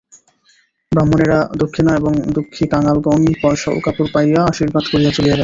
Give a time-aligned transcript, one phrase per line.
[0.91, 5.39] ব্রাহ্মণেরা দক্ষিণা এবং দুঃখীকাঙালগণ পয়সা ও কাপড় পাইয়া আশীর্বাদ করিয়া চলিয়া গেল।